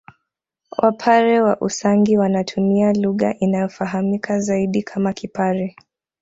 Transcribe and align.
Wapare 0.77 1.41
wa 1.41 1.57
Usangi 1.61 2.17
wanatumia 2.17 2.93
lugha 2.93 3.35
inayofahamika 3.39 4.39
zaidi 4.39 4.83
kama 4.83 5.13
Kipare 5.13 5.75